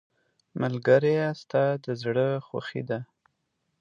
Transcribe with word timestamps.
ملګری 0.61 1.15
ستا 1.41 1.63
د 1.83 1.85
زړه 2.01 2.27
خوښي 2.45 2.81
ده. 2.89 2.99